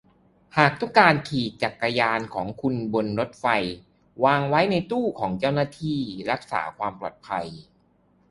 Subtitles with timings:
[0.57, 3.45] หากต้องการขี่จักรยานของคุณบนรถไฟ
[4.23, 5.99] วางไว้ในรถตู้ของเจ้าหน้าที่
[6.31, 7.47] รักษาความปลอดภัย